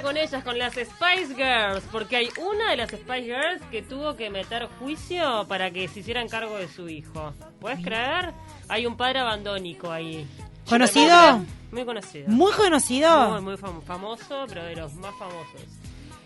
[0.00, 1.84] pasa con ellas, con las Spice Girls?
[1.90, 6.00] Porque hay una de las Spice Girls que tuvo que meter juicio para que se
[6.00, 7.32] hicieran cargo de su hijo.
[7.60, 8.32] ¿Puedes creer?
[8.68, 10.26] Hay un padre abandónico ahí.
[10.68, 11.40] ¿Conocido?
[11.72, 12.28] Muy conocido.
[12.28, 13.30] Muy conocido.
[13.30, 15.62] Muy, muy fam- famoso, pero de los más famosos.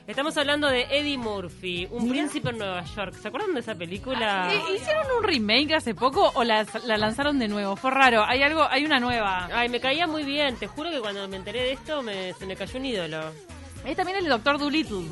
[0.05, 3.15] Estamos hablando de Eddie Murphy, un príncipe en Nueva York.
[3.23, 4.53] ¿Se acuerdan de esa película?
[4.53, 7.77] Eh, ¿Hicieron un remake hace poco o la, la lanzaron de nuevo?
[7.77, 8.25] Fue raro.
[8.25, 9.49] Hay algo, hay una nueva.
[9.53, 10.57] Ay, me caía muy bien.
[10.57, 13.21] Te juro que cuando me enteré de esto me, se me cayó un ídolo.
[13.85, 15.07] Es también el Doctor Dolittle,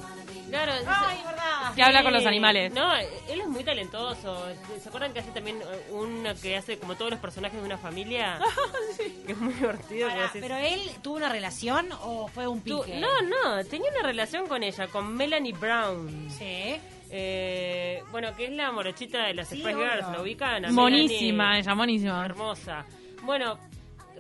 [0.49, 1.75] Claro, verdad.
[1.77, 2.73] que habla con los animales.
[2.73, 4.47] No, él es muy talentoso.
[4.83, 7.79] ¿Se acuerdan que hace también eh, una que hace como todos los personajes de una
[7.79, 8.39] familia?
[9.27, 10.09] Que es muy divertido.
[10.09, 12.99] que decís- ¿Pero él tuvo una relación o fue un Tú- pique?
[12.99, 16.29] no, no, tenía una relación con ella, con Melanie Brown.
[16.31, 16.77] Sí.
[17.13, 19.75] Eh, bueno, que es la morochita de las Sí, Spice.
[19.77, 20.73] Girls, ¿lo ubican?
[20.75, 22.25] Monísima, Melanie, ella, monísima.
[22.25, 22.85] Hermosa.
[23.23, 23.59] Bueno,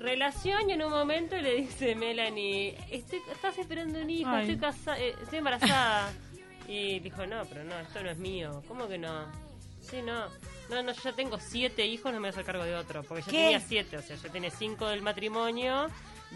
[0.00, 4.42] relación y en un momento le dice Melanie, estoy, estás esperando un hijo, Ay.
[4.42, 6.12] estoy, casa eh, estoy embarazada.
[6.66, 8.62] y dijo, no, pero no, esto no es mío.
[8.66, 9.26] ¿Cómo que no?
[9.80, 10.26] Sí, no.
[10.68, 13.02] No, no, yo ya tengo siete hijos, no me voy a hacer cargo de otro.
[13.02, 13.38] Porque ya ¿Qué?
[13.38, 15.88] tenía siete, o sea, ya tiene cinco del matrimonio,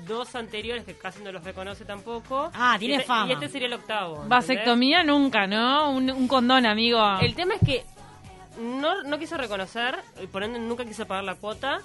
[0.07, 2.51] dos anteriores que casi no los reconoce tampoco.
[2.53, 3.31] Ah, tiene y este, fama.
[3.31, 4.15] Y este sería el octavo.
[4.15, 4.29] ¿entendés?
[4.29, 5.91] Vasectomía nunca, ¿no?
[5.91, 7.01] Un, un condón, amigo.
[7.21, 7.85] El tema es que
[8.61, 11.81] no, no quiso reconocer, y por ende nunca quiso pagar la cuota.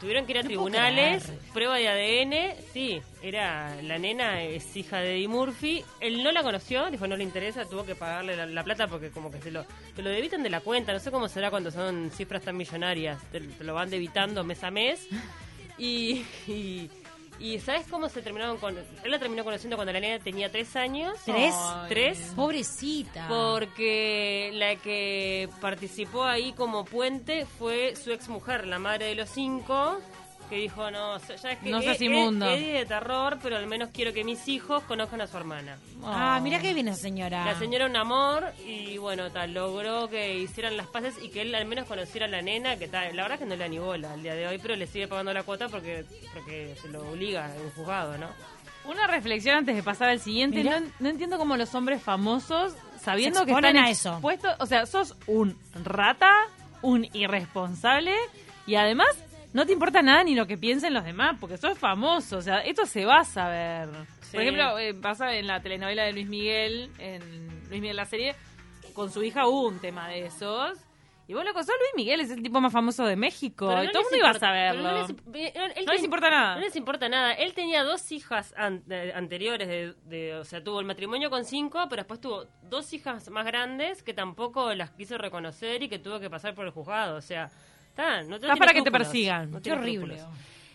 [0.00, 2.56] Tuvieron que ir a No tribunales, prueba de ADN.
[2.72, 5.84] Sí, era la nena, es hija de Eddie Murphy.
[6.00, 9.10] Él no la conoció, dijo no le interesa, tuvo que pagarle la, la plata porque
[9.10, 9.64] como que se lo,
[9.96, 10.92] te lo debitan de la cuenta.
[10.92, 13.20] No sé cómo será cuando son cifras tan millonarias.
[13.32, 15.08] Te, te lo van debitando mes a mes.
[15.78, 16.90] Y, y,
[17.38, 18.76] y ¿sabes cómo se terminaron con...?
[18.76, 21.14] Él la terminó conociendo cuando la nena tenía tres años.
[21.24, 21.54] ¿Tres?
[21.56, 21.88] Ay.
[21.88, 22.32] ¿Tres?
[22.34, 23.26] Pobrecita.
[23.28, 29.30] Porque la que participó ahí como puente fue su ex mujer, la madre de los
[29.30, 29.98] cinco,
[30.48, 32.46] que dijo, no, ya es que No seas Ed- inmundo.
[32.50, 35.78] Eddie de terror, pero al menos quiero que mis hijos conozcan a su hermana.
[36.04, 36.42] Ah, Oh.
[36.42, 37.44] mira qué viene esa señora.
[37.44, 41.54] La señora un amor y bueno, tal, logró que hicieran las paces y que él
[41.54, 43.68] al menos conociera a la nena, que tal, la verdad es que no le da
[43.68, 46.88] ni bola al día de hoy, pero le sigue pagando la cuota porque, porque se
[46.88, 48.28] lo obliga en un juzgado, ¿no?
[48.84, 50.64] Una reflexión antes de pasar al siguiente.
[50.64, 54.12] No, no entiendo cómo los hombres famosos, sabiendo que están a eso.
[54.12, 56.32] expuestos, o sea, sos un rata,
[56.80, 58.14] un irresponsable
[58.66, 59.08] y además
[59.52, 62.58] no te importa nada ni lo que piensen los demás, porque sos famoso, o sea,
[62.60, 63.88] esto se va a saber.
[64.22, 64.32] Sí.
[64.32, 67.20] Por ejemplo, eh, pasa en la telenovela de Luis Miguel, en
[67.68, 68.34] Luis Miguel la serie,
[68.94, 70.78] con su hija hubo un tema de esos.
[71.26, 73.68] Y vos, loco, sos Luis Miguel, es el tipo más famoso de México.
[73.68, 74.82] Pero y no todo el mundo iba a saberlo.
[74.82, 76.54] No les, eh, él No les importa nada.
[76.54, 77.32] No les importa nada.
[77.34, 81.44] Él tenía dos hijas an- eh, anteriores, de, de- o sea, tuvo el matrimonio con
[81.44, 85.98] cinco, pero después tuvo dos hijas más grandes que tampoco las quiso reconocer y que
[85.98, 87.16] tuvo que pasar por el juzgado.
[87.16, 87.50] O sea,
[88.02, 89.50] está, no, no Está tiene para que te persigan.
[89.50, 90.18] No Qué horrible.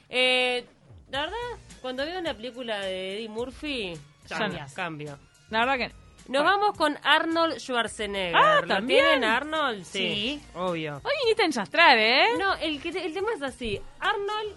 [0.09, 0.66] Eh,
[1.09, 1.38] la verdad,
[1.81, 3.94] cuando veo una película de Eddie Murphy,
[4.28, 4.73] Ya cambia, no.
[4.73, 5.19] cambio.
[5.50, 6.03] La verdad que...
[6.29, 8.33] Nos vamos con Arnold Schwarzenegger.
[8.35, 9.01] Ah, ¿Lo ¿también?
[9.03, 9.83] tienen Arnold?
[9.83, 10.41] Sí.
[10.56, 11.01] Obvio.
[11.03, 12.28] Hoy viniste a enchastrar, ¿eh?
[12.39, 13.81] No, el, que, el tema es así.
[14.00, 14.56] Arnold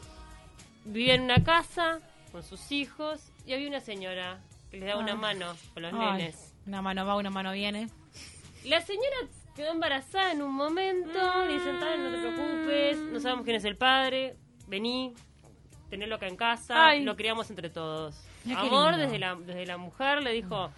[0.85, 1.99] vivía en una casa
[2.31, 4.39] con sus hijos y había una señora
[4.71, 5.17] que les da una Ah.
[5.17, 6.55] mano con los Ay, nenes.
[6.69, 7.89] Una mano va, una mano viene.
[8.65, 9.17] La señora
[9.57, 13.65] quedó embarazada en un momento, le dicen, "Tal, no te preocupes, no sabemos quién es
[13.65, 14.37] el padre,
[14.69, 15.15] vení,
[15.91, 17.03] tenelo acá en casa, Ay.
[17.05, 18.23] lo criamos entre todos.
[18.55, 20.71] Amor desde la, desde la mujer le dijo,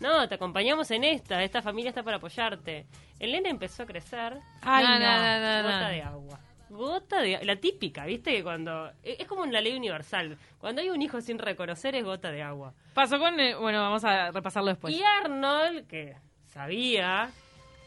[0.00, 2.86] no, te acompañamos en esta, esta familia está para apoyarte.
[3.18, 4.98] El nene empezó a crecer, Ay, No, no.
[4.98, 5.68] no, no, no.
[5.72, 6.40] gota de agua.
[6.68, 8.32] Gota de la típica, ¿viste?
[8.32, 10.36] Que cuando es es como una ley universal.
[10.58, 12.74] Cuando hay un hijo sin reconocer es gota de agua.
[12.92, 13.38] Pasó con...
[13.40, 14.92] eh, bueno, vamos a repasarlo después.
[14.94, 16.16] Y Arnold, que
[16.46, 17.30] sabía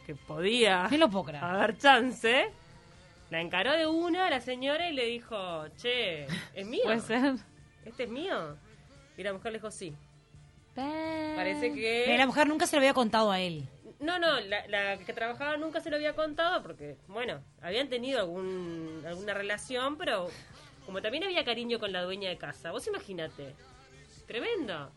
[0.10, 2.50] que podía haber chance,
[3.30, 6.26] la encaró de una a la señora y le dijo, che,
[6.56, 6.82] ¿es mío?
[6.84, 7.36] Puede ser.
[7.86, 8.58] ¿Este es mío?
[9.18, 9.94] Y la mujer le dijo, sí.
[10.74, 12.16] Parece Pero que...
[12.18, 13.68] la mujer nunca se lo había contado a él.
[14.00, 18.22] No, no, la, la que trabajaba nunca se lo había contado porque, bueno, habían tenido
[18.22, 20.32] algún, alguna relación, pero
[20.88, 23.54] como también había cariño con la dueña de casa, vos imagínate,
[24.26, 24.90] tremendo.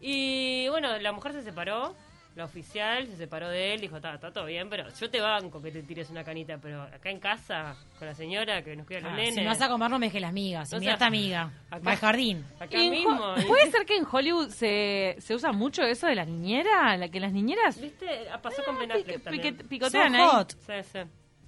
[0.00, 1.94] Y bueno, la mujer se separó,
[2.36, 5.62] la oficial se separó de él, dijo, está está todo bien, pero yo te banco
[5.62, 8.98] que te tires una canita, pero acá en casa, con la señora que nos cuida
[8.98, 10.68] a los Ah, nenes, si me vas a comer, no me dejes las migas.
[10.68, 11.52] Si O me sea, esta amiga.
[11.70, 12.44] acá- al jardín.
[12.58, 13.34] acá mismo.
[13.46, 16.96] ¿Puede ser que en Hollywood se, se usa mucho eso de la niñera?
[16.96, 18.28] La que las niñeras ¿Viste?
[18.32, 19.56] Ah, Pasó con Ben pique- Affleck también.
[19.56, 20.28] pique- picotean Son ahí.
[20.28, 20.50] hot.
[20.58, 20.98] Sí, sí.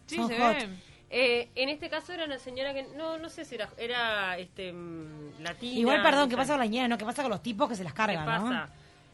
[0.06, 0.56] Sí, Son se hot.
[1.10, 4.72] Eh, en este caso era una señora que no no sé si era era este
[4.72, 5.78] mm, latina.
[5.80, 6.88] Igual, perdón, ¿qué pasa con la niñera?
[6.88, 8.68] No, ¿qué pasa con los tipos que se las ¿Qué cargan, pasa?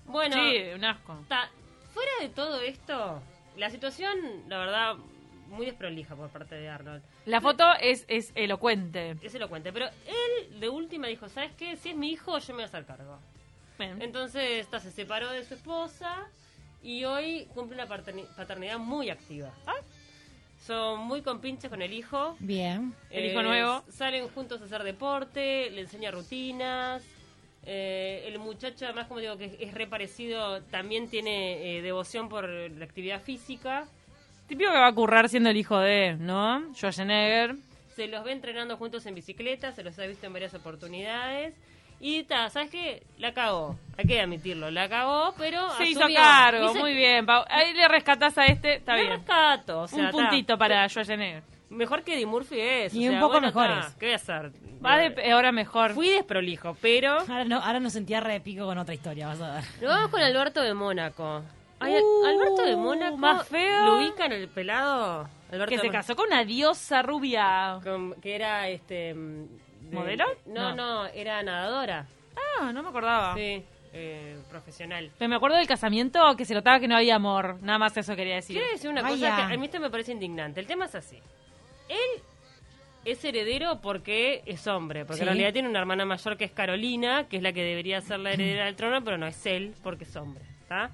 [0.07, 1.17] Bueno, Sí, un asco.
[1.29, 1.51] ta-
[1.93, 3.21] fuera de todo esto,
[3.57, 4.17] la situación,
[4.49, 4.95] la verdad,
[5.49, 7.03] muy desprolija por parte de Arnold.
[7.27, 9.17] La foto es, es elocuente.
[9.21, 11.77] Que se lo cuente, pero él de última dijo, ¿sabes qué?
[11.77, 13.19] Si es mi hijo, yo me voy a hacer cargo.
[13.79, 14.01] Bien.
[14.01, 16.29] Entonces, esta se separó de su esposa
[16.83, 19.51] y hoy cumple una paterni- paternidad muy activa.
[19.67, 19.75] Ah.
[20.67, 22.37] Son muy compinches con el hijo.
[22.39, 22.95] Bien.
[23.11, 23.83] El hijo nuevo.
[23.91, 27.03] Salen juntos a hacer deporte, le enseña rutinas.
[27.65, 32.29] Eh, el muchacho, además, como digo, que es, es re parecido, también tiene eh, devoción
[32.29, 33.85] por la actividad física.
[34.49, 36.75] Típico que va a currar siendo el hijo de, ¿no?
[36.75, 37.55] Schwarzenegger.
[37.95, 41.55] Se los ve entrenando juntos en bicicleta, se los ha visto en varias oportunidades.
[42.01, 43.05] Y ta, ¿sabes qué?
[43.19, 47.25] La cagó, hay que admitirlo, la cagó, pero Se hizo cargo, Dice, muy bien.
[47.25, 47.45] Pau.
[47.49, 49.13] Ahí le rescatás a este, está "Me bien.
[49.19, 51.45] rescato, o sea, Un ta, puntito para Schwarzenegger.
[51.73, 52.93] Mejor que Eddie Murphy es.
[52.95, 53.87] o Y un poco bueno, ta, mejores.
[53.99, 54.53] ¿Qué voy a hacer?
[54.85, 55.93] Va de peor a mejor.
[55.95, 57.19] Fui desprolijo, pero...
[57.21, 59.65] Ahora, no, ahora nos sentía re pico con otra historia, vas a ver.
[59.81, 61.43] Nos vamos con Alberto de Mónaco.
[61.81, 63.17] Ay, Uh, Alberto de Mónaco.
[63.17, 63.85] más feo.
[63.85, 65.29] ¿Lo ubican el pelado?
[65.51, 67.79] Alberto Que de se casó con una diosa rubia.
[67.83, 69.15] con- que era este.
[69.15, 69.47] mm,
[69.91, 70.25] de- ¿Modelo?
[70.47, 72.07] No, no, era nadadora.
[72.61, 73.35] Ah, no me acordaba.
[73.35, 75.11] Sí, eh, profesional.
[75.19, 77.59] Pero me acuerdo del casamiento que se notaba que no había amor.
[77.63, 78.57] Nada más eso quería decir.
[78.57, 79.31] Quiero decir una Vaya.
[79.31, 80.61] cosa que a mí esto me parece indignante.
[80.61, 81.19] El tema es así.
[81.93, 82.23] Él
[83.05, 85.23] es heredero porque es hombre, porque Sí.
[85.23, 88.21] en realidad tiene una hermana mayor que es Carolina, que es la que debería ser
[88.21, 90.91] la heredera del trono, pero no es él porque es hombre, ¿está?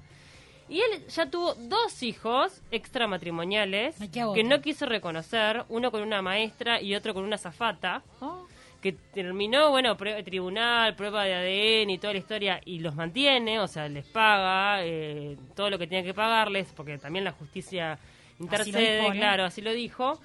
[0.67, 6.81] Y él ya tuvo dos hijos extramatrimoniales que no quiso reconocer, uno con una maestra
[6.81, 8.45] y otro con una zafata, Oh.
[8.81, 13.59] que terminó, bueno, prue- tribunal, prueba de ADN y toda la historia, y los mantiene,
[13.59, 17.99] o sea, les paga eh, todo lo que tiene que pagarles, porque también la justicia
[18.39, 19.19] intercede, dispone.
[19.19, 20.19] claro, así lo dijo,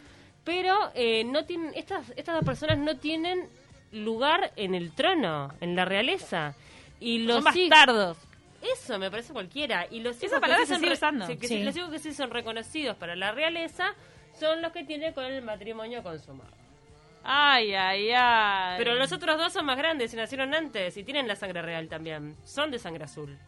[0.44, 3.48] pero eh, no tienen, estas, estas dos personas no tienen
[3.92, 6.54] lugar en el trono, en la realeza.
[7.00, 8.18] Y los Son bastardos.
[8.62, 9.86] Eso me parece cualquiera.
[9.90, 11.26] Y los Esa hijos que palabra sí se son sigue usando.
[11.26, 11.62] que Sí.
[11.62, 13.94] los hijos que sí son reconocidos para la realeza
[14.38, 16.50] son los que tiene con el matrimonio consumado.
[17.22, 18.74] Ay, ay, ay.
[18.78, 21.88] Pero los otros dos son más grandes y nacieron antes y tienen la sangre real
[21.88, 22.36] también.
[22.44, 23.38] Son de sangre azul.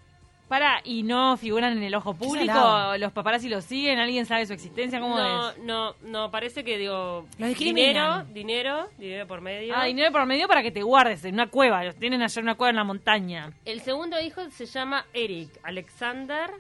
[0.49, 2.97] Para, ¿y no figuran en el ojo público?
[2.99, 3.99] ¿Los paparazzi los siguen?
[3.99, 5.01] ¿Alguien sabe su existencia?
[5.01, 5.59] ¿Cómo no, es?
[5.59, 7.27] no, no, parece que digo...
[7.39, 9.75] Los dinero, dinero, dinero por medio.
[9.77, 11.83] Ah, dinero por medio para que te guardes en una cueva.
[11.83, 13.53] Los tienen allá en una cueva en la montaña.
[13.65, 16.51] El segundo hijo se llama Eric Alexander,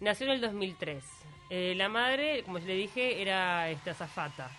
[0.00, 1.04] nació en el 2003.
[1.50, 4.50] Eh, la madre, como le dije, era esta azafata.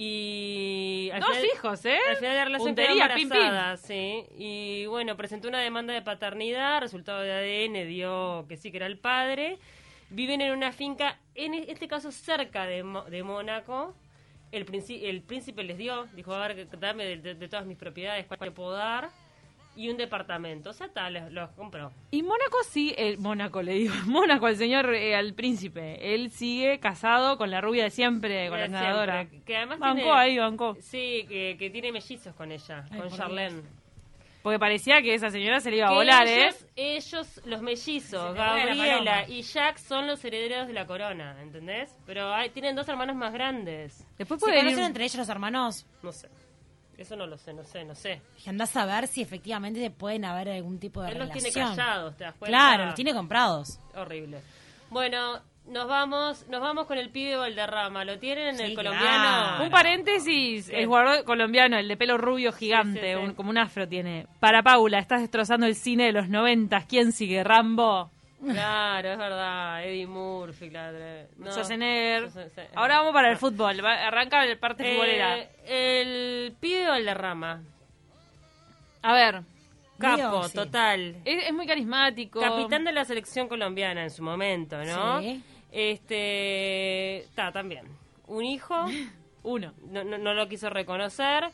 [0.00, 1.98] Y al Dos final- hijos, ¿eh?
[2.10, 3.38] Al final de la relación Puntería, pim, pim.
[3.38, 4.24] embarazada, sí.
[4.36, 8.86] Y bueno, presentó una demanda de paternidad, resultado de ADN dio que sí que era
[8.86, 9.58] el padre.
[10.10, 13.94] Viven en una finca, en este caso cerca de, de Mónaco.
[14.52, 14.64] El,
[15.02, 18.38] el príncipe les dio, dijo, a ver, dame de, de- de todas mis propiedades, cuál
[18.40, 19.10] te puedo dar.
[19.78, 21.92] Y un departamento, o sea, tal, los, los compró.
[22.10, 26.14] Y Mónaco sí, el Mónaco le digo, Mónaco, el señor, eh, al príncipe.
[26.14, 30.02] Él sigue casado con la rubia de siempre, con la De siempre, Que además Bancó
[30.02, 30.76] tiene, ahí, bancó.
[30.80, 33.62] Sí, que, que tiene mellizos con ella, Ay, con por Charlene.
[34.42, 36.46] Porque parecía que esa señora se le iba a Que volar, ¿eh?
[36.48, 41.96] ellos, ellos, los mellizos, Se Gabriela y Jack, son los herederos de la corona, ¿entendés?
[42.04, 44.04] Pero hay, tienen dos hermanos más grandes.
[44.18, 44.86] Después ¿Se puede conocen venir...
[44.88, 45.86] entre ellos los hermanos?
[46.02, 46.28] No sé.
[46.98, 48.20] Eso no lo sé, no sé, no sé.
[48.44, 51.76] Y andás a ver si efectivamente pueden haber algún tipo de Él los tiene relación.
[51.76, 52.58] callados, ¿te das cuenta?
[52.58, 53.78] Claro, los tiene comprados.
[53.94, 54.40] Horrible.
[54.90, 58.04] Bueno, nos vamos nos vamos con el pibe Valderrama.
[58.04, 58.88] ¿Lo tienen Sí, el claro.
[58.90, 59.64] colombiano?
[59.64, 63.24] Un paréntesis, el jugador colombiano, el de pelo rubio gigante, Sí, sí, sí.
[63.28, 64.26] un- como un afro tiene.
[64.40, 66.84] Para Paula, estás destrozando el cine de los noventas.
[66.86, 67.44] ¿Quién sigue?
[67.44, 68.10] ¿Rambo?
[68.40, 69.84] Claro, es verdad.
[69.84, 70.98] Eddie Murphy, claro.
[71.36, 71.50] No.
[71.50, 72.30] Schwarzenegger.
[72.30, 72.78] Schwarzenegger.
[72.78, 73.84] Ahora vamos para el fútbol.
[73.84, 75.38] Va- Arranca la parte futbolera.
[75.64, 76.00] Eh,
[76.46, 77.62] el pibe Valderrama.
[79.02, 79.42] A ver,
[79.98, 80.54] Capo, sí.
[80.54, 81.16] total.
[81.24, 82.40] es, es muy carismático.
[82.40, 85.20] Capitán de la selección colombiana en su momento, ¿no?
[85.20, 85.42] Sí.
[85.72, 87.18] Este.
[87.18, 87.86] Está, también.
[88.26, 88.86] Un hijo,
[89.42, 89.72] Uno.
[89.90, 91.48] no, no, no lo quiso reconocer.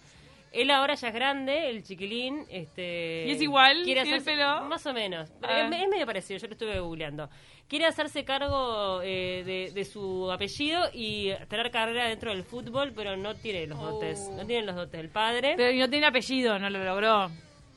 [0.54, 2.46] Él ahora ya es grande, el chiquilín.
[2.48, 3.82] Este, ¿Y es igual?
[3.84, 4.64] Quiere ¿Tiene el hacerse- pelo?
[4.66, 5.30] Más o menos.
[5.42, 5.68] Ah.
[5.70, 7.28] es, es medio parecido, yo lo estuve googleando.
[7.68, 13.16] Quiere hacerse cargo eh, de, de su apellido y tener carrera dentro del fútbol, pero
[13.16, 14.28] no tiene los dotes.
[14.30, 14.36] Oh.
[14.36, 15.54] No tiene los dotes del padre.
[15.56, 17.30] Pero no tiene apellido, no lo logró.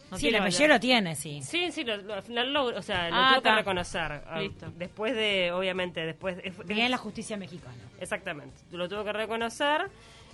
[0.09, 1.41] No sí, el apellido lo tiene, sí.
[1.41, 4.21] Sí, sí, lo, lo- lo, o sea, lo Ah, tuvo que reconocer.
[4.25, 4.67] Ah, Listo.
[4.77, 6.37] Después de, obviamente, después...
[6.43, 7.75] es- Bien la justicia mexicana.
[7.99, 9.81] Exactamente, lo tuvo que reconocer.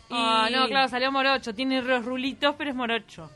[0.10, 1.54] Y, Ah, no, claro, salió morocho.
[1.54, 3.30] Tiene los rulitos, pero es morocho.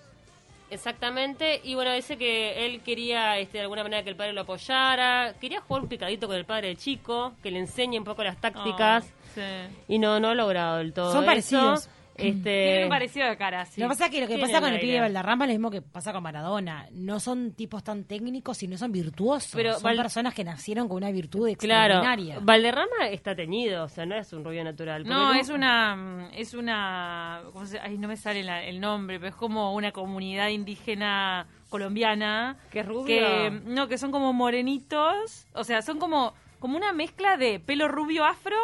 [0.69, 4.41] Exactamente, y bueno, dice que él quería este, de alguna manera que el padre lo
[4.41, 8.21] apoyara, quería jugar un picadito con el padre del chico, que le enseñe un poco
[8.21, 9.41] las tácticas, sí.
[9.87, 11.25] y no, no ha logrado del todo Son eso.
[11.25, 11.89] parecidos.
[12.17, 13.79] Este, Tienen un parecido de cara, sí.
[13.81, 15.71] Lo que pasa es que lo que pasa con el pibe Valderrama es lo mismo
[15.71, 16.87] que pasa con Maradona.
[16.91, 19.51] No son tipos tan técnicos, sino son virtuosos.
[19.55, 22.39] Pero son Val- personas que nacieron con una virtud Claro, extraordinaria.
[22.41, 25.03] Valderrama está teñido, o sea, no es un rubio natural.
[25.05, 29.29] No, es una, es una, ¿cómo se- ay, no me sale la- el nombre, pero
[29.29, 32.57] es como una comunidad indígena colombiana.
[32.71, 33.05] ¿Que es rubio?
[33.05, 37.87] Que, no, que son como morenitos, o sea, son como, como una mezcla de pelo
[37.87, 38.55] rubio afro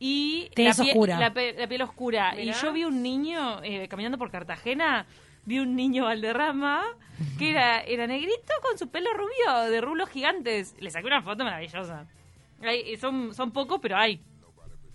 [0.00, 1.18] y la, pie- oscura.
[1.20, 2.32] la pe- la piel oscura.
[2.32, 2.42] Mirá.
[2.42, 5.06] Y yo vi un niño eh, caminando por Cartagena,
[5.44, 6.82] vi un niño Valderrama
[7.38, 10.74] que era, era negrito con su pelo rubio de rulos gigantes.
[10.80, 12.06] Le saqué una foto maravillosa.
[12.62, 14.20] Hay- son, son pocos, pero hay.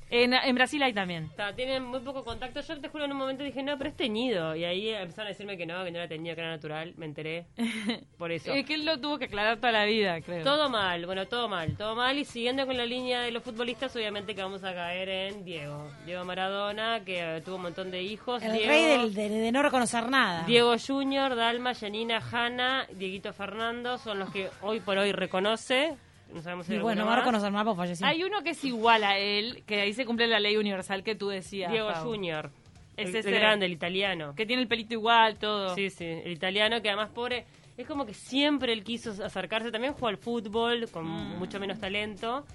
[0.09, 1.25] En, en Brasil hay también.
[1.25, 2.61] Está, tienen muy poco contacto.
[2.61, 4.55] Yo te juro en un momento dije, no, pero es teñido.
[4.55, 6.93] Y ahí empezaron a decirme que no, que no era teñido, que era natural.
[6.97, 7.45] Me enteré.
[8.17, 8.53] Por eso.
[8.53, 10.43] Es que él lo tuvo que aclarar toda la vida, creo.
[10.43, 12.17] Todo mal, bueno, todo mal, todo mal.
[12.17, 15.89] Y siguiendo con la línea de los futbolistas, obviamente que vamos a caer en Diego.
[16.05, 18.43] Diego Maradona, que tuvo un montón de hijos.
[18.43, 20.43] el Diego, rey del- de, de no reconocer nada.
[20.45, 25.95] Diego Junior, Dalma, Janina, Hanna, Dieguito Fernando son los que hoy por hoy reconoce.
[26.33, 27.19] No sabemos si y bueno, a más.
[27.19, 28.05] reconocer más porque falleció.
[28.05, 31.15] Hay uno que es igual a él, que ahí se cumple la ley universal que
[31.15, 31.71] tú decías.
[31.71, 32.03] Diego Pau.
[32.03, 32.51] Junior.
[32.97, 33.29] Es el, ese.
[33.29, 34.33] el grande, el italiano.
[34.35, 35.75] Que tiene el pelito igual, todo.
[35.75, 37.45] Sí, sí, el italiano que además pobre,
[37.77, 41.37] es como que siempre él quiso acercarse, también jugó al fútbol con Mm.
[41.37, 42.45] mucho menos talento.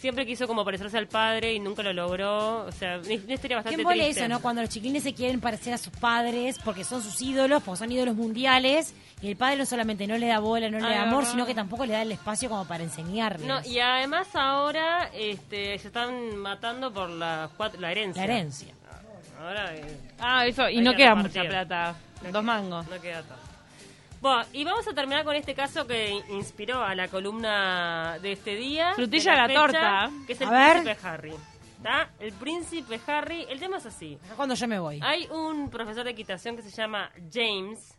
[0.00, 2.66] Siempre quiso como parecerse al padre y nunca lo logró.
[2.66, 4.20] O sea, una historia bastante ¿Quién vole triste.
[4.20, 4.40] eso, no?
[4.40, 7.90] Cuando los chiquilines se quieren parecer a sus padres porque son sus ídolos, porque son
[7.92, 11.02] ídolos mundiales, y el padre no solamente no le da bola, no le Ay, da
[11.04, 13.46] amor, sino que tampoco le da el espacio como para enseñarles.
[13.46, 17.48] No, y además ahora este, se están matando por la,
[17.78, 18.26] la herencia.
[18.26, 18.74] La herencia.
[19.40, 20.68] Ahora eh, Ah, eso.
[20.68, 21.94] Y no que queda mucha plata.
[22.32, 22.86] Dos mangos.
[22.88, 23.43] no queda tanto.
[24.24, 28.56] Bueno, y vamos a terminar con este caso que inspiró a la columna de este
[28.56, 28.94] día.
[28.94, 30.10] Frutilla de a la torta.
[30.26, 30.82] Que es el A ver.
[30.82, 31.34] príncipe Harry.
[31.76, 32.10] ¿Está?
[32.18, 33.46] El príncipe Harry.
[33.50, 34.18] El tema es así.
[34.34, 34.98] Cuando yo me voy.
[35.02, 37.98] Hay un profesor de equitación que se llama James.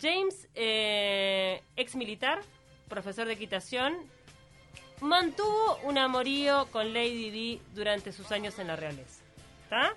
[0.00, 2.40] James, eh, ex militar,
[2.88, 3.98] profesor de equitación,
[5.02, 9.22] mantuvo un amorío con Lady Di durante sus años en la realeza.
[9.64, 9.94] ¿Está?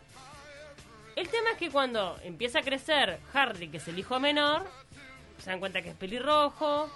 [1.15, 4.65] El tema es que cuando empieza a crecer Harry, que es el hijo menor,
[5.39, 6.89] se dan cuenta que es pelirrojo.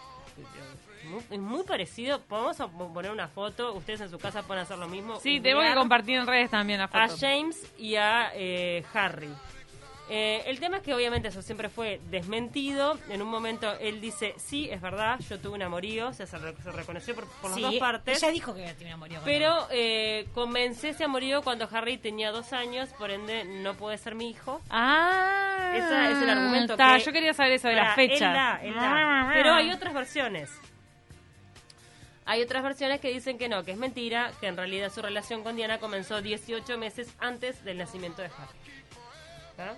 [1.10, 2.22] muy- Es muy parecido.
[2.30, 3.74] Vamos a poner una foto.
[3.74, 5.20] Ustedes en su casa pueden hacer lo mismo.
[5.20, 7.18] Sí, tengo que compartir en redes también la a foto.
[7.20, 9.30] James y a eh, Harry.
[10.10, 12.98] Eh, el tema es que obviamente eso siempre fue desmentido.
[13.10, 16.38] En un momento él dice, sí, es verdad, yo tuve un amorío, o sea, se,
[16.38, 18.24] re- se reconoció por, por Sí, las dos partes.
[18.24, 19.36] Ella dijo que tenía amorío con él.
[19.38, 24.16] Pero eh, comencé ese amorío cuando Harry tenía dos años, por ende no puede ser
[24.16, 24.62] mi hijo.
[24.70, 28.22] Ah, Ese es el argumento está, que- yo quería saber eso de Pará, las fechas.
[28.22, 29.30] él da, él da.
[29.34, 30.50] Pero hay otras versiones.
[32.26, 35.44] Hay otras versiones que dicen que no, que es mentira, que en realidad su relación
[35.44, 38.58] con Diana comenzó 18 meses antes del nacimiento de Harry.
[39.60, 39.74] ¿Ah?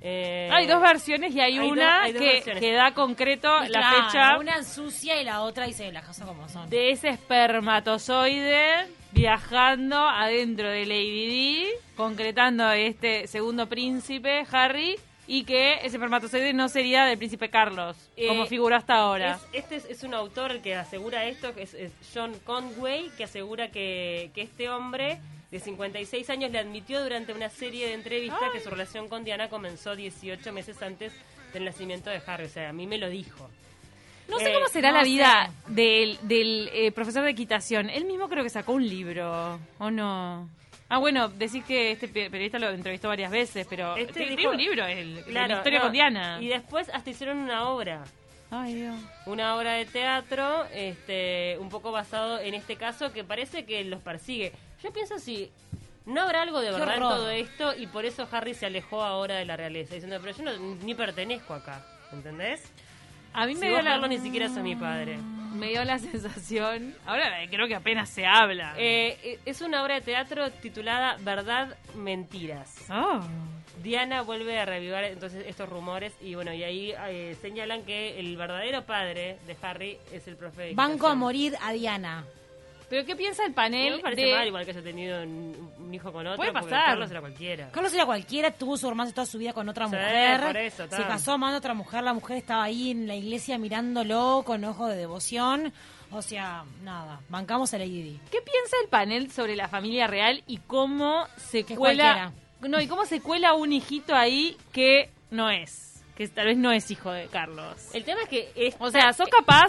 [0.00, 4.04] Eh, Hay dos versiones y hay, hay una hay que, da concreto Y la claro,
[4.06, 6.70] fecha Una sucia y la otra dice las cosas como son.
[6.70, 15.74] de ese espermatozoide viajando adentro de Lady Di, concretando este segundo príncipe, Harry, y que
[15.78, 19.38] ese espermatozoide no sería del príncipe Carlos, Eh, como figuró hasta ahora.
[19.52, 23.10] Es- este es, es un autor el que asegura esto, que es, es John Conway,
[23.16, 25.18] que asegura que, que este hombre
[25.50, 29.48] de 56 años le admitió durante una serie de entrevistas que su relación con Diana
[29.48, 31.12] comenzó 18 meses antes
[31.54, 32.44] del nacimiento de Harry.
[32.44, 33.48] O sea, a mí me lo dijo.
[34.28, 35.08] No sé Eh, cómo será no la sé.
[35.10, 37.88] vida del, del eh, profesor de equitación.
[37.88, 40.50] Él mismo creo que sacó un libro, ¿o no?
[40.90, 44.56] Ah, bueno, decís que este pe- periodista lo entrevistó varias veces, pero Este tiene un
[44.56, 46.38] libro, el, Claro, la historia no, con Diana.
[46.42, 48.04] Y después hasta hicieron una obra.
[48.50, 48.96] Ay, Dios.
[49.26, 54.00] una obra de teatro este un poco basado en este caso que parece que los
[54.00, 54.52] persigue.
[54.82, 55.50] Yo pienso si
[56.06, 59.02] no habrá algo de Qué verdad en todo esto y por eso Harry se alejó
[59.02, 62.62] ahora de la realeza diciendo, pero yo no, ni pertenezco acá, ¿entendés?
[63.34, 64.08] A mí Si me vos, dio la...
[64.08, 65.18] Ni siquiera sos mi padre.
[65.54, 66.94] Me dio la sensación...
[67.06, 68.74] Ahora creo que apenas se habla.
[68.78, 72.86] Eh, eh, es una obra de teatro titulada Verdad, Mentiras.
[72.90, 73.20] Oh.
[73.82, 78.36] Diana vuelve a revivar entonces estos rumores y bueno, y ahí eh, señalan que el
[78.36, 82.24] verdadero padre de Harry es el profe Banco a morir a Diana.
[82.88, 84.34] ¿Pero qué piensa el No panel me parece de...
[84.34, 86.36] mal igual que haya tenido un, un hijo con otro.
[86.36, 86.86] Puede pasar.
[86.86, 87.68] Carlos era cualquiera.
[87.70, 90.40] Carlos era cualquiera, tuvo su romance toda su vida con otra Sí, mujer.
[90.40, 93.58] por eso, se casó amando a otra mujer, la mujer estaba ahí en la iglesia
[93.58, 95.72] mirándolo con ojos de devoción.
[96.10, 98.20] O sea, nada, bancamos a Lady Di.
[98.30, 102.32] ¿Qué piensa el panel sobre la familia real y cómo se Que cuela...
[102.62, 106.02] No, y cómo se cuela un hijito ahí que no es.
[106.16, 107.90] Que tal vez no es hijo de Carlos.
[107.92, 109.66] El tema es que es, O sea, ¿sos capaz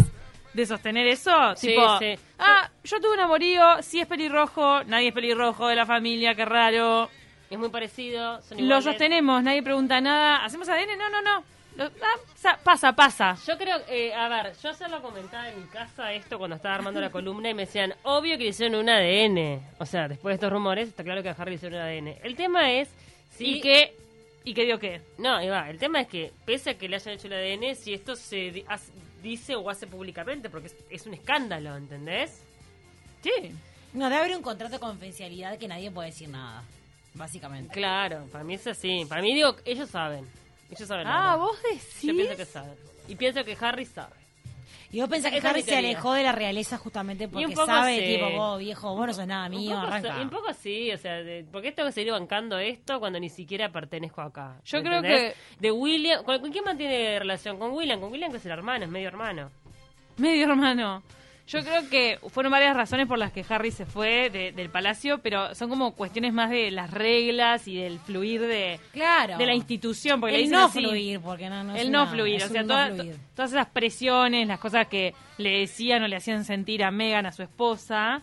[0.53, 1.55] de sostener eso?
[1.55, 2.15] Sí, tipo, sí.
[2.39, 6.45] ah, yo tuve un amorío, sí es pelirrojo, nadie es pelirrojo de la familia, qué
[6.45, 7.09] raro.
[7.49, 8.41] Es muy parecido.
[8.43, 10.43] Son Lo sostenemos, nadie pregunta nada.
[10.45, 10.97] ¿Hacemos ADN?
[10.97, 11.43] No, no, no.
[11.75, 13.37] Lo- ah, sa- pasa, pasa.
[13.47, 16.75] Yo creo, eh, a ver, yo se lo comentaba en mi casa esto cuando estaba
[16.75, 19.61] armando la columna y me decían, obvio que le hicieron un ADN.
[19.79, 22.17] O sea, después de estos rumores, está claro que a Harry le hicieron un ADN.
[22.23, 22.89] El tema es
[23.31, 23.45] si...
[23.57, 23.95] ¿Y qué?
[24.43, 25.01] ¿Y qué dio qué?
[25.17, 25.69] No, ahí va.
[25.69, 28.65] El tema es que, pese a que le hayan hecho el ADN, si esto se
[29.21, 32.41] dice o hace públicamente, porque es, es un escándalo, ¿entendés?
[33.21, 33.51] Sí.
[33.93, 36.63] No, debe haber un contrato de confidencialidad que nadie puede decir nada,
[37.13, 37.73] básicamente.
[37.73, 39.05] Claro, para mí es así.
[39.07, 40.27] Para mí, digo, ellos saben.
[40.69, 41.07] Ellos saben.
[41.07, 42.01] Ah, vos decís.
[42.03, 42.75] Yo pienso que saben.
[43.07, 44.15] Y pienso que Harry sabe.
[44.91, 48.15] Y vos pensás que Esa Harry se alejó de la realeza justamente porque sabe, sí.
[48.15, 50.21] tipo, vos, viejo, vos no sos nada mío, un, poco, arranca.
[50.21, 53.29] un poco sí, o sea, de, ¿por qué tengo que seguir bancando esto cuando ni
[53.29, 54.59] siquiera pertenezco acá?
[54.65, 55.35] Yo creo ¿Entendés?
[55.59, 57.59] De William, ¿con, con quién mantiene relación?
[57.59, 59.51] Con William, con William que es el hermano, es medio hermano.
[60.17, 61.03] Medio hermano.
[61.49, 65.17] Yo creo que fueron varias razones por las que Harry se fue de- del palacio,
[65.17, 69.37] pero son como cuestiones más de las reglas y del fluir de, Claro.
[69.37, 70.21] de la institución.
[70.21, 70.79] Porque le El dicen no así.
[70.79, 73.13] fluir, porque no, no es el no fluir, es o sea, no toda- fluir.
[73.13, 77.25] to- todas esas presiones, las cosas que le decían o le hacían sentir a Megan,
[77.25, 78.21] a su esposa,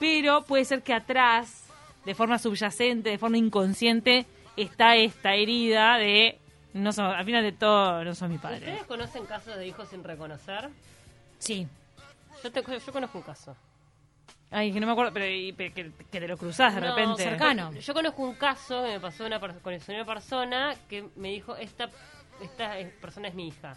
[0.00, 1.66] pero puede ser que atrás,
[2.04, 6.38] de forma subyacente, de forma inconsciente, está esta herida de,
[6.74, 8.58] no son, al final de todo, no son mi padre.
[8.58, 10.68] ¿Ustedes conocen casos de hijos sin reconocer?
[11.38, 11.68] Sí.
[12.42, 13.56] Yo, te- yo conozco un caso.
[14.50, 17.22] Ay, que no me acuerdo, pero, y- que, que te lo cruzás de No, repente.
[17.22, 17.72] cercano.
[17.72, 19.52] Yo conozco un caso que me pasó una con
[19.88, 21.88] una persona que me dijo, esta,
[22.42, 23.76] esta persona es mi hija.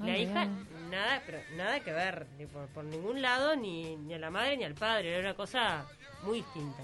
[0.00, 0.90] La Ay, hija, bien.
[0.90, 4.56] nada, pero nada que ver, ni por, por ningún lado, ni, ni a la madre
[4.56, 5.86] ni al padre, era una cosa
[6.22, 6.82] muy distinta.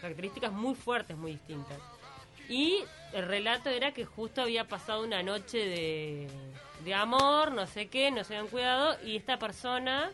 [0.00, 1.78] Características muy fuertes, muy distintas.
[2.48, 2.78] Y
[3.12, 6.28] el relato era que justo había pasado una noche de,
[6.84, 10.10] de amor, no sé qué, no se habían cuidado, y esta persona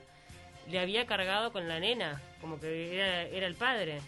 [0.71, 4.01] le había cargado con la nena, como que era, era el padre.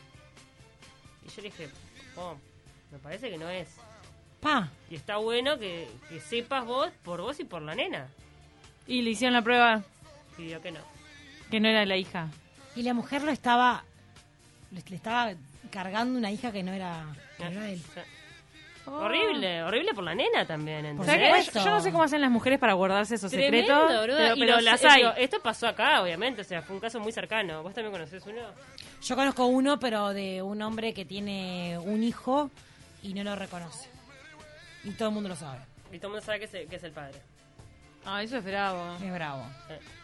[1.24, 1.68] Y yo le dije,
[2.16, 2.36] oh,
[2.90, 3.68] me parece que no es.
[4.40, 4.70] Pa.
[4.90, 8.08] Y está bueno que, que sepas vos, por vos y por la nena.
[8.86, 9.82] Y le hicieron la prueba
[10.38, 10.80] Y que no.
[11.50, 12.28] que no era la hija.
[12.74, 13.84] Y la mujer lo estaba.
[14.70, 15.32] Le, le estaba
[15.70, 17.04] cargando una hija que no era,
[17.36, 17.80] que no era de
[18.98, 19.04] él.
[19.04, 20.96] Horrible, horrible por la nena también.
[20.96, 24.54] Yo no sé cómo hacen las mujeres para guardarse esos Tremendo, secretos, pero, Y pero
[24.56, 25.02] los- las hay.
[25.18, 27.62] esto pasó acá, obviamente, o sea, fue un caso muy cercano.
[27.62, 28.42] ¿Vos también conocés uno?
[29.02, 32.50] Yo conozco uno, pero de un hombre que tiene un hijo
[33.02, 33.88] y no lo reconoce.
[34.84, 35.60] Y todo el mundo lo sabe.
[35.92, 37.18] Y todo el mundo sabe que es, el- que es el padre.
[38.04, 38.96] Ah, eso es bravo.
[39.02, 39.44] Es bravo.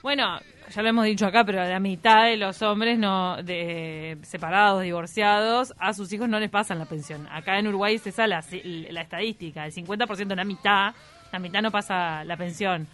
[0.02, 0.38] Bueno,
[0.70, 5.74] ya lo hemos dicho acá, pero la mitad de los hombres no de separados, divorciados,
[5.78, 7.26] a sus hijos no les pasan la pensión.
[7.30, 8.44] Acá en Uruguay es esa la,
[8.90, 10.94] la estadística, el 50% la mitad,
[11.32, 12.86] la mitad no pasa la pensión.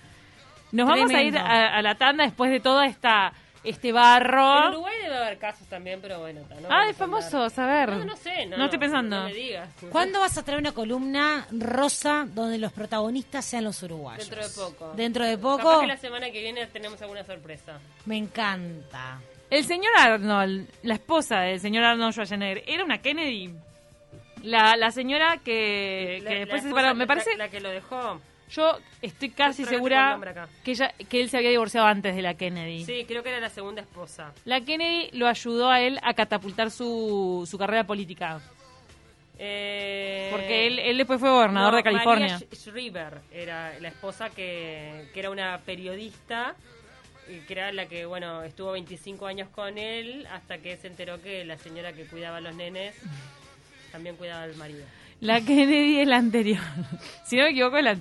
[0.71, 3.33] Nos vamos a ir a, a la tanda después de toda esta
[3.65, 4.69] este En barro.
[4.71, 6.41] Uruguay debe haber casos también, pero bueno.
[6.61, 7.91] no Ah, vamos es a saber.
[7.91, 8.57] No, no sé, no.
[8.57, 9.17] No estoy pensando.
[9.21, 9.69] No me digas.
[9.91, 14.29] ¿Cuándo vas a traer una columna rosa donde los protagonistas sean los uruguayos?
[14.29, 14.93] Dentro de poco.
[14.95, 15.81] Dentro de Capaz poco.
[15.81, 17.79] que la semana que viene tenemos alguna sorpresa.
[18.07, 19.21] Me encanta.
[19.51, 23.55] El señor Arnold, la esposa del señor Arnold Schwarzenegger, ¿era una Kennedy?
[24.43, 26.95] La, la señora que, La- que la después se separó.
[26.95, 28.21] Me la- parece, La, que lo dejó.
[28.55, 30.19] Yo estoy casi segura
[30.65, 32.85] que, ella, que él se había divorciado antes de la Kennedy.
[32.85, 34.33] Sí, creo que era la segunda esposa.
[34.45, 38.41] La Kennedy lo ayudó a él a catapultar su, su carrera política.
[39.39, 42.35] Eh, Porque él, él después fue gobernador no, de California.
[42.35, 46.55] María Sh- Shriver era la esposa que, que era una periodista
[47.29, 51.21] y que era la que, bueno, estuvo 25 años con él hasta que se enteró
[51.23, 52.95] que la señora que cuidaba a los nenes
[53.91, 54.85] también cuidaba al marido.
[55.21, 56.61] La Kennedy es la anterior.
[57.25, 58.01] si no me equivoco, es la anterior.